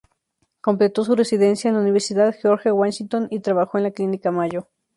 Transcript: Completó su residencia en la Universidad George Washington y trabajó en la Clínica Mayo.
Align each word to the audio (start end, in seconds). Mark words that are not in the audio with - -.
Completó 0.61 1.03
su 1.03 1.15
residencia 1.15 1.67
en 1.69 1.75
la 1.75 1.81
Universidad 1.81 2.33
George 2.33 2.71
Washington 2.71 3.27
y 3.29 3.41
trabajó 3.41 3.77
en 3.77 3.83
la 3.83 3.91
Clínica 3.91 4.31
Mayo. 4.31 4.67